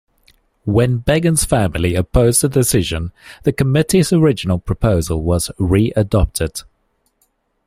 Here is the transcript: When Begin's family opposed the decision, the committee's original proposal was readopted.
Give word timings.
When 0.65 0.97
Begin's 0.97 1.45
family 1.45 1.93
opposed 1.93 2.41
the 2.41 2.49
decision, 2.49 3.11
the 3.43 3.53
committee's 3.53 4.11
original 4.11 4.57
proposal 4.57 5.21
was 5.21 5.49
readopted. 5.59 6.63